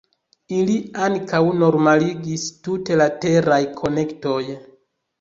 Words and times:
Ili 0.59 0.77
ankaŭ 1.07 1.41
normaligis 1.65 2.49
tute 2.65 3.01
la 3.05 3.09
teraj 3.27 3.63
konektoj. 3.81 4.45